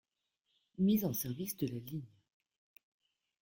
[0.79, 2.09] Mise en service de la ligne.